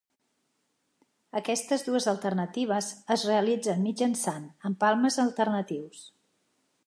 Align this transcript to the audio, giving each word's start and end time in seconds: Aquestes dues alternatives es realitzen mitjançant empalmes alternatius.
Aquestes 1.39 1.83
dues 1.89 2.07
alternatives 2.13 2.89
es 3.17 3.27
realitzen 3.31 3.85
mitjançant 3.89 4.49
empalmes 4.71 5.21
alternatius. 5.27 6.05